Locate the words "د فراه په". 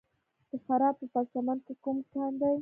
0.49-1.05